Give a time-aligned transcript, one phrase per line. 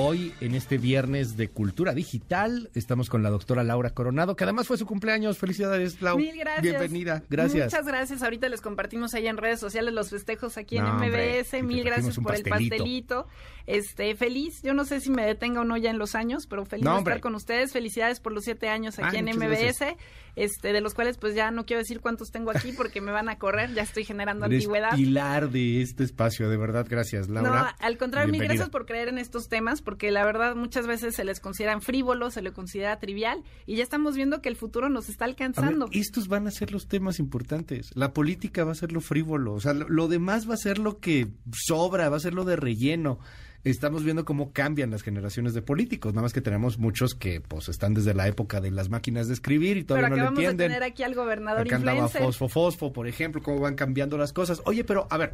[0.00, 4.68] Hoy, en este viernes de Cultura Digital, estamos con la doctora Laura Coronado, que además
[4.68, 5.38] fue su cumpleaños.
[5.38, 6.22] Felicidades, Laura.
[6.22, 6.62] Mil gracias.
[6.62, 7.24] Bienvenida.
[7.28, 7.72] Gracias.
[7.72, 8.22] Muchas gracias.
[8.22, 11.64] Ahorita les compartimos ahí en redes sociales los festejos aquí en No, MBS.
[11.64, 13.26] Mil gracias por el pastelito.
[13.66, 14.62] Este, feliz.
[14.62, 16.92] Yo no sé si me detenga o no ya en los años, pero feliz No,
[16.92, 17.72] de estar con ustedes.
[17.72, 19.48] Felicidades por los siete años aquí Ay, en MBS.
[19.80, 19.96] gracias.
[20.36, 23.28] Este, de los cuales pues ya no quiero decir cuántos tengo aquí porque me van
[23.28, 23.74] a correr.
[23.74, 24.94] Ya estoy generando Eres antigüedad.
[24.94, 26.86] pilar de este espacio, de verdad.
[26.88, 27.50] Gracias, Laura.
[27.50, 31.14] No, al contrario, mil gracias por creer en estos temas, porque la verdad muchas veces
[31.14, 34.90] se les consideran frívolos, se les considera trivial, y ya estamos viendo que el futuro
[34.90, 35.88] nos está ver, alcanzando.
[35.92, 37.90] estos van a ser los temas importantes.
[37.94, 39.54] La política va a ser lo frívolo.
[39.54, 42.44] O sea, lo, lo demás va a ser lo que sobra, va a ser lo
[42.44, 43.18] de relleno.
[43.64, 46.12] Estamos viendo cómo cambian las generaciones de políticos.
[46.12, 49.32] Nada más que tenemos muchos que pues están desde la época de las máquinas de
[49.32, 50.68] escribir y Pero todavía no acabamos de entienden.
[50.68, 52.08] tener aquí al gobernador Acá andaba.
[52.08, 54.60] Fosfo Fosfo, por ejemplo, cómo van cambiando las cosas.
[54.66, 55.32] Oye, pero a ver,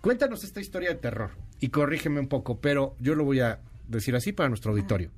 [0.00, 4.14] cuéntanos esta historia de terror y corrígeme un poco, pero yo lo voy a decir
[4.16, 5.10] así para nuestro auditorio.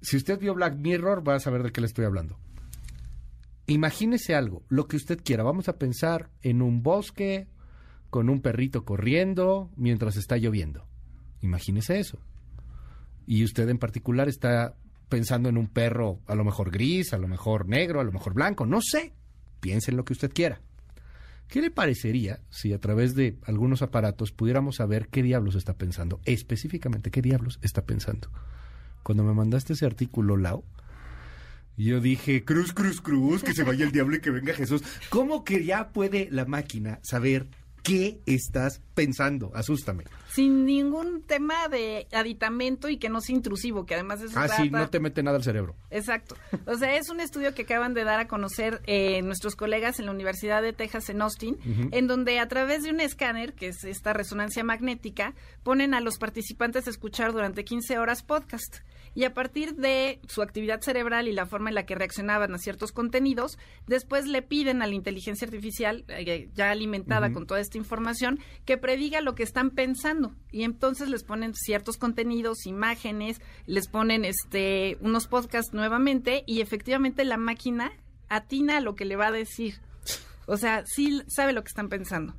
[0.00, 2.38] Si usted vio Black Mirror, va a saber de qué le estoy hablando.
[3.66, 5.44] Imagínese algo, lo que usted quiera.
[5.44, 7.46] Vamos a pensar en un bosque
[8.10, 10.86] con un perrito corriendo mientras está lloviendo.
[11.40, 12.18] Imagínese eso.
[13.26, 14.74] Y usted en particular está
[15.08, 18.34] pensando en un perro a lo mejor gris, a lo mejor negro, a lo mejor
[18.34, 19.14] blanco, no sé.
[19.60, 20.60] Piense en lo que usted quiera.
[21.52, 26.18] ¿Qué le parecería si a través de algunos aparatos pudiéramos saber qué diablos está pensando?
[26.24, 28.30] Específicamente, ¿qué diablos está pensando?
[29.02, 30.64] Cuando me mandaste ese artículo, Lau,
[31.76, 34.82] yo dije, cruz, cruz, cruz, que se vaya el diablo y que venga Jesús.
[35.10, 37.48] ¿Cómo que ya puede la máquina saber
[37.82, 39.50] qué estás pensando?
[39.54, 40.04] Asústame.
[40.28, 44.70] Sin ningún tema de aditamento y que no sea intrusivo, que además eso Ah, sí,
[44.70, 45.76] no te mete nada al cerebro.
[45.90, 46.36] Exacto.
[46.66, 50.06] O sea, es un estudio que acaban de dar a conocer eh, nuestros colegas en
[50.06, 51.58] la Universidad de Texas en Austin,
[51.92, 56.16] en donde a través de un escáner, que es esta resonancia magnética, ponen a los
[56.18, 58.76] participantes a escuchar durante 15 horas podcast.
[59.14, 62.58] Y a partir de su actividad cerebral y la forma en la que reaccionaban a
[62.58, 67.78] ciertos contenidos, después le piden a la inteligencia artificial, eh, ya alimentada con toda esta
[67.78, 70.34] información, que prediga lo que están pensando.
[70.50, 77.24] Y entonces les ponen ciertos contenidos, imágenes, les ponen este unos podcasts nuevamente y efectivamente
[77.24, 77.92] la máquina
[78.28, 79.74] atina a lo que le va a decir.
[80.46, 82.34] O sea, sí sabe lo que están pensando.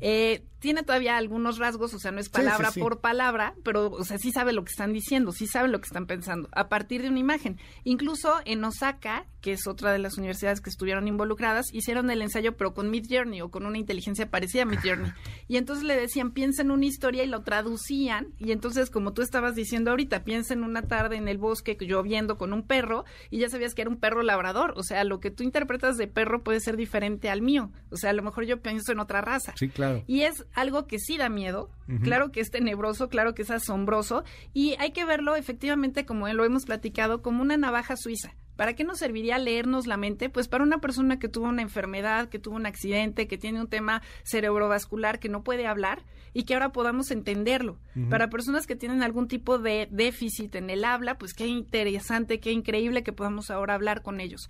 [0.00, 2.80] Eh, tiene todavía algunos rasgos, o sea, no es palabra sí, sí.
[2.80, 5.88] por palabra, pero, o sea, sí sabe lo que están diciendo, sí sabe lo que
[5.88, 7.58] están pensando, a partir de una imagen.
[7.82, 12.56] Incluso en Osaka, que es otra de las universidades que estuvieron involucradas, hicieron el ensayo,
[12.56, 15.12] pero con Mid Journey o con una inteligencia parecida a Mid Journey.
[15.46, 18.28] Y entonces le decían, piensa en una historia y lo traducían.
[18.38, 22.38] Y entonces, como tú estabas diciendo ahorita, piensa en una tarde en el bosque lloviendo
[22.38, 24.72] con un perro y ya sabías que era un perro labrador.
[24.78, 27.70] O sea, lo que tú interpretas de perro puede ser diferente al mío.
[27.90, 29.52] O sea, a lo mejor yo pienso en otra raza.
[29.56, 30.02] Sí, claro.
[30.06, 31.70] Y es algo que sí da miedo,
[32.02, 36.44] claro que es tenebroso, claro que es asombroso, y hay que verlo efectivamente, como lo
[36.44, 38.34] hemos platicado, como una navaja suiza.
[38.56, 40.30] ¿Para qué nos serviría leernos la mente?
[40.30, 43.66] Pues para una persona que tuvo una enfermedad, que tuvo un accidente, que tiene un
[43.66, 47.78] tema cerebrovascular, que no puede hablar y que ahora podamos entenderlo.
[48.10, 52.52] Para personas que tienen algún tipo de déficit en el habla, pues qué interesante, qué
[52.52, 54.48] increíble que podamos ahora hablar con ellos.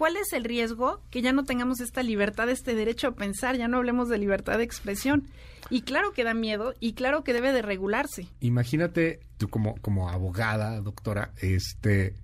[0.00, 1.02] ¿Cuál es el riesgo?
[1.10, 4.56] Que ya no tengamos esta libertad, este derecho a pensar, ya no hablemos de libertad
[4.56, 5.28] de expresión.
[5.68, 8.26] Y claro que da miedo y claro que debe de regularse.
[8.40, 12.14] Imagínate tú como, como abogada, doctora, este,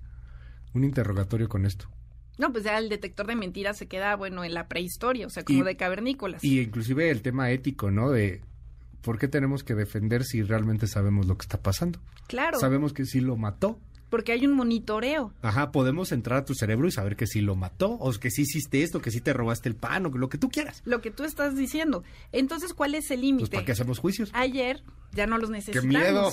[0.72, 1.86] un interrogatorio con esto.
[2.38, 5.44] No, pues ya el detector de mentiras se queda, bueno, en la prehistoria, o sea,
[5.44, 6.42] como Y- de cavernícolas.
[6.42, 8.10] Y inclusive el tema ético, ¿no?
[8.10, 8.40] De
[9.02, 12.00] por qué tenemos que defender si realmente sabemos lo que está pasando.
[12.26, 13.78] claro, Sabemos que sí lo mató.
[14.08, 15.32] Porque hay un monitoreo.
[15.42, 18.42] Ajá, podemos entrar a tu cerebro y saber que sí lo mató, o que sí
[18.42, 20.82] hiciste esto, que sí te robaste el pan, o que lo que tú quieras.
[20.84, 22.04] Lo que tú estás diciendo.
[22.32, 23.50] Entonces, ¿cuál es el Pues límite?
[23.56, 24.30] ¿para qué hacemos juicios?
[24.32, 25.86] Ayer ya no los ¡Qué necesitamos.
[25.86, 26.32] miedo!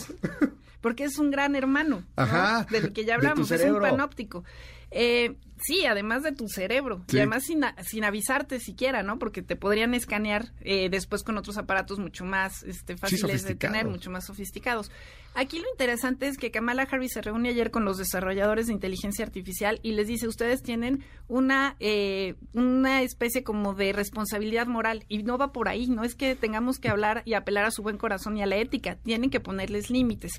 [0.81, 2.01] Porque es un gran hermano.
[2.01, 2.05] ¿no?
[2.15, 3.51] Ajá, Del que ya de tu hablamos.
[3.51, 4.43] Es un panóptico.
[4.91, 5.35] Eh,
[5.65, 7.03] sí, además de tu cerebro.
[7.07, 7.17] Sí.
[7.17, 9.19] Y además sin, sin avisarte siquiera, ¿no?
[9.19, 13.87] Porque te podrían escanear eh, después con otros aparatos mucho más este, fáciles de tener,
[13.87, 14.91] mucho más sofisticados.
[15.35, 19.25] Aquí lo interesante es que Kamala Harris se reúne ayer con los desarrolladores de inteligencia
[19.25, 25.23] artificial y les dice, ustedes tienen una, eh, una especie como de responsabilidad moral y
[25.23, 27.97] no va por ahí, no es que tengamos que hablar y apelar a su buen
[27.97, 30.33] corazón y a la ética, tienen que ponerles límites.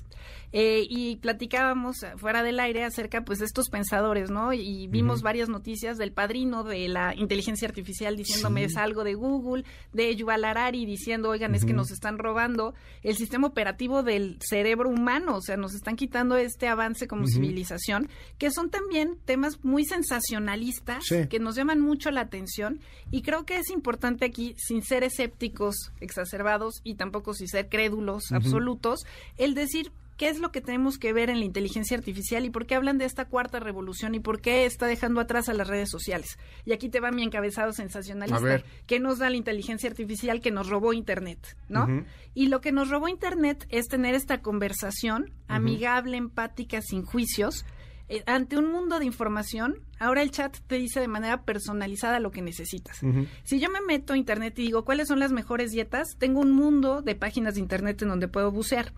[0.53, 4.53] Eh, y platicábamos fuera del aire acerca pues de estos pensadores, ¿no?
[4.53, 8.65] Y vimos varias noticias del padrino de la inteligencia artificial diciéndome Sí.
[8.67, 9.63] es algo de Google,
[9.93, 12.73] de Yuval Harari diciendo, oigan, es que nos están robando
[13.03, 18.09] el sistema operativo del cerebro humano, o sea, nos están quitando este avance como civilización,
[18.37, 21.27] que son también temas muy sensacionalistas Sí.
[21.29, 22.79] que nos llaman mucho la atención
[23.11, 28.31] y creo que es importante aquí, sin ser escépticos exacerbados y tampoco sin ser crédulos
[28.31, 29.01] absolutos,
[29.37, 32.65] el decir qué es lo que tenemos que ver en la inteligencia artificial y por
[32.65, 35.89] qué hablan de esta cuarta revolución y por qué está dejando atrás a las redes
[35.89, 36.37] sociales.
[36.65, 38.37] Y aquí te va mi encabezado sensacionalista.
[38.37, 38.65] A ver.
[38.87, 41.57] ¿Qué nos da la inteligencia artificial que nos robó Internet?
[41.67, 41.87] ¿no?
[42.33, 47.65] Y lo que nos robó Internet es tener esta conversación amigable, empática, sin juicios.
[48.07, 52.29] eh, ante un mundo de información, ahora el chat te dice de manera personalizada lo
[52.31, 52.99] que necesitas.
[53.43, 56.51] Si yo me meto a internet y digo cuáles son las mejores dietas, tengo un
[56.51, 58.93] mundo de páginas de internet en donde puedo bucear.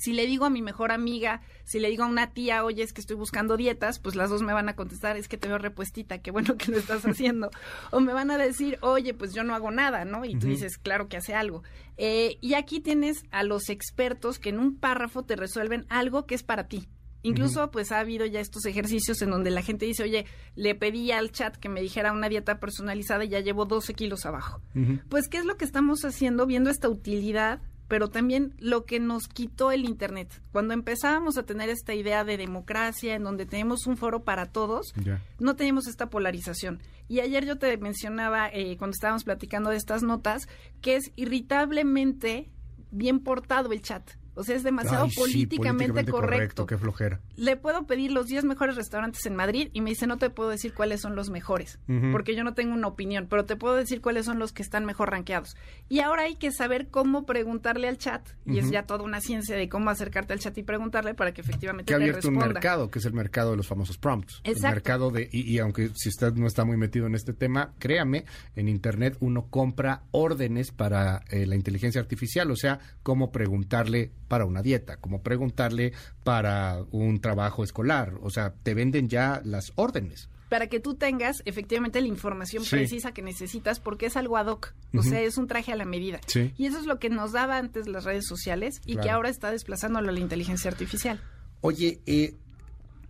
[0.00, 2.92] Si le digo a mi mejor amiga, si le digo a una tía, oye, es
[2.92, 5.58] que estoy buscando dietas, pues las dos me van a contestar, es que te veo
[5.58, 7.50] repuestita, qué bueno que lo estás haciendo.
[7.90, 10.24] o me van a decir, oye, pues yo no hago nada, ¿no?
[10.24, 11.62] Y tú dices, claro que hace algo.
[11.96, 16.34] Eh, y aquí tienes a los expertos que en un párrafo te resuelven algo que
[16.34, 16.88] es para ti.
[17.22, 20.24] Incluso, pues ha habido ya estos ejercicios en donde la gente dice, oye,
[20.54, 24.24] le pedí al chat que me dijera una dieta personalizada y ya llevo 12 kilos
[24.24, 24.62] abajo.
[25.08, 26.46] Pues, ¿qué es lo que estamos haciendo?
[26.46, 30.40] Viendo esta utilidad, pero también lo que nos quitó el Internet.
[30.52, 34.94] Cuando empezábamos a tener esta idea de democracia, en donde tenemos un foro para todos,
[35.40, 36.78] no teníamos esta polarización.
[37.08, 40.46] Y ayer yo te mencionaba, eh, cuando estábamos platicando de estas notas,
[40.80, 42.48] que es irritablemente
[42.92, 44.08] bien portado el chat.
[44.34, 46.66] O sea, es demasiado Ay, sí, políticamente, correcto.
[46.66, 47.20] Qué flojera.
[47.36, 50.50] Le puedo pedir los 10 mejores restaurantes en Madrid y me dice, no te puedo
[50.50, 51.78] decir cuáles son los mejores,
[52.12, 54.84] porque yo no tengo una opinión, pero te puedo decir cuáles son los que están
[54.84, 55.56] mejor rankeados.
[55.88, 59.56] Y ahora hay que saber cómo preguntarle al chat, y es ya toda una ciencia
[59.56, 62.90] de cómo acercarte al chat y preguntarle para que efectivamente que ha abierto un mercado,
[62.90, 64.40] que es el mercado de los famosos prompts.
[64.44, 64.74] El Exacto.
[64.74, 68.24] mercado de, y, y aunque si usted no está muy metido en este tema, créame,
[68.56, 74.44] en Internet uno compra órdenes para eh, la inteligencia artificial, o sea, cómo preguntarle para
[74.46, 75.92] una dieta, cómo preguntarle
[76.22, 80.28] para un trabajo escolar, o sea, te venden ya las órdenes.
[80.48, 82.70] para que tú tengas efectivamente la información Sí.
[82.70, 85.84] precisa que necesitas porque es algo ad hoc, o sea, es un traje a la
[85.84, 86.18] medida.
[86.26, 86.52] Sí.
[86.58, 89.52] Y eso es lo que nos daba antes las redes sociales y que ahora está
[89.52, 91.20] desplazándolo a la inteligencia artificial.
[91.60, 92.34] Oye, eh,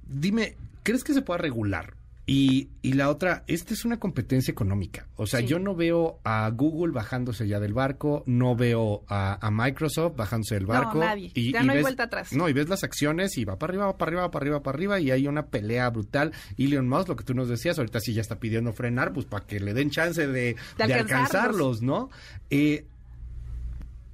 [0.06, 1.94] dime, ¿crees que se pueda regular?
[2.32, 5.08] Y, y la otra, esta es una competencia económica.
[5.16, 5.46] O sea, Sí.
[5.46, 10.54] yo no veo a Google bajándose ya del barco, no veo a, a Microsoft bajándose
[10.54, 10.98] del No, barco.
[11.00, 11.32] nadie.
[11.34, 12.32] Ya no hay vuelta atrás.
[12.32, 14.62] No, y ves las acciones y va para arriba, va para arriba, va para arriba,
[14.62, 16.30] para arriba, y hay una pelea brutal.
[16.56, 19.44] Elon Musk, lo que tú nos decías, ahorita sí ya está pidiendo frenar, pues para
[19.44, 22.10] que le den chance de, alcanzarlos, ¿no?
[22.50, 22.86] Eh,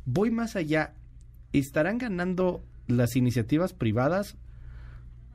[0.06, 0.94] voy más allá.
[1.52, 4.36] ¿Estarán ganando las iniciativas privadas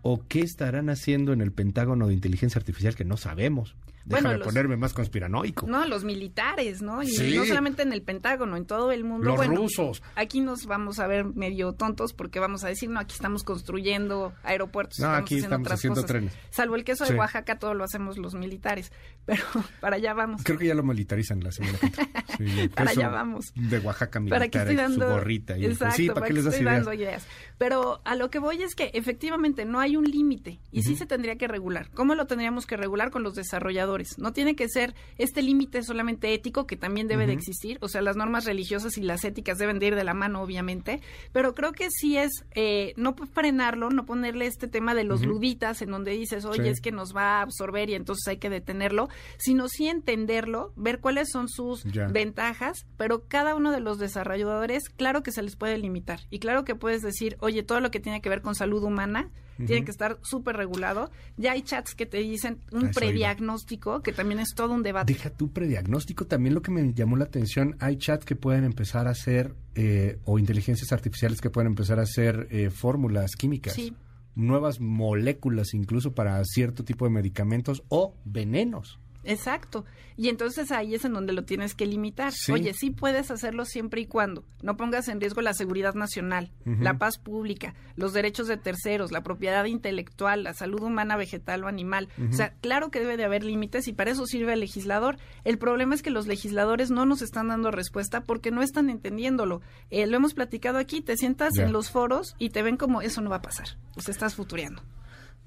[0.02, 3.76] o qué estarán haciendo en el Pentágono de Inteligencia Artificial que no sabemos?
[4.06, 5.68] Bueno, Déjame los- ponerme más conspiranoico.
[5.68, 7.04] No, los militares, ¿no?
[7.04, 7.36] Y Sí.
[7.36, 9.26] no solamente en el Pentágono, en todo el mundo.
[9.28, 10.02] Los Bueno, rusos.
[10.16, 14.34] Aquí nos vamos a ver medio tontos porque vamos a decir, no, aquí estamos construyendo
[14.44, 16.08] aeropuertos, No, estamos aquí haciendo estamos otras haciendo cosas.
[16.10, 16.34] trenes.
[16.50, 17.14] Salvo el queso Sí.
[17.14, 18.92] de Oaxaca, todo lo hacemos los militares.
[19.26, 19.44] Pero
[19.80, 20.42] para allá vamos.
[20.44, 21.92] Creo que ya lo militarizan la semana que.
[22.42, 23.52] Sí, Para allá vamos.
[23.56, 25.58] De Oaxaca militar, para que estoy dando su gorrita.
[25.58, 26.76] Y exacto, sí, ¿para qué les estoy ideas?
[26.76, 27.28] dando ideas
[27.60, 31.06] pero a lo que voy es que efectivamente no hay un límite y sí se
[31.06, 34.96] tendría que regular cómo lo tendríamos que regular con los desarrolladores no tiene que ser
[35.18, 39.02] este límite solamente ético que también debe de existir o sea las normas religiosas y
[39.02, 41.02] las éticas deben de ir de la mano obviamente
[41.32, 45.30] pero creo que sí es eh, no frenarlo no ponerle este tema de los Ujú.
[45.32, 46.70] luditas en donde dices oye Sí.
[46.70, 51.00] es que nos va a absorber y entonces hay que detenerlo sino sí entenderlo ver
[51.00, 52.08] cuáles son sus Ya.
[52.08, 56.22] ventajas, pero cada uno de los desarrolladores, claro que se les puede limitar.
[56.30, 59.30] Y claro que puedes decir, oye, todo lo que tiene que ver con salud humana
[59.66, 61.12] tiene que estar súper regulado.
[61.38, 65.14] Ya hay chats que te dicen un prediagnóstico, que también es todo un debate.
[65.14, 66.26] Deja tu prediagnóstico.
[66.26, 70.20] También lo que me llamó la atención, hay chats que pueden empezar a hacer, eh,
[70.26, 73.74] o inteligencias artificiales que pueden empezar a hacer eh, fórmulas químicas.
[73.74, 73.94] Sí.
[74.36, 79.01] Nuevas moléculas incluso para cierto tipo de medicamentos o venenos.
[79.24, 79.86] Exacto.
[80.18, 82.32] Y entonces ahí es en donde lo tienes que limitar.
[82.32, 82.52] Sí.
[82.52, 86.98] Oye, sí puedes hacerlo siempre y cuando no pongas en riesgo la seguridad nacional, la
[86.98, 92.10] paz pública, los derechos de terceros, la propiedad intelectual, la salud humana, vegetal o animal.
[92.30, 95.18] O sea, claro que debe de haber límites y para eso sirve el legislador.
[95.44, 99.62] El problema es que los legisladores no nos están dando respuesta porque no están entendiéndolo.
[99.90, 103.22] Eh, lo hemos platicado aquí, te sientas en los foros y te ven como eso
[103.22, 103.70] no va a pasar.
[103.98, 104.84] Sea, estás futureando.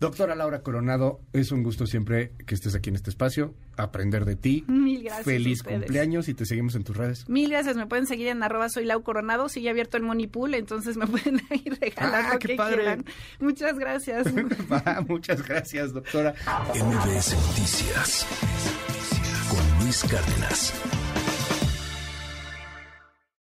[0.05, 4.37] Doctora Laura Coronado, es un gusto siempre que estés aquí en este espacio, aprender de
[4.37, 4.65] ti.
[4.69, 5.25] Mil gracias.
[5.25, 7.29] Feliz cumpleaños y te seguimos en tus redes.
[7.29, 10.55] Mil gracias, me pueden seguir en arroba soy Lau Coronado, sigue abierto el Money Pool,
[10.55, 12.77] entonces me pueden ahí regalar Ah, qué que padre.
[12.77, 13.05] quieran.
[13.41, 14.27] Muchas gracias.
[14.73, 16.35] Va, Muchas gracias, doctora.
[16.75, 18.27] MBS Noticias
[19.51, 20.73] con Luis Cárdenas.